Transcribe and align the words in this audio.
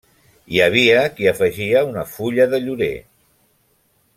Hi 0.53 0.61
havia 0.67 1.03
qui 1.19 1.29
afegia 1.31 1.83
una 1.91 2.07
fulla 2.15 2.49
de 2.55 2.61
llorer. 2.65 2.93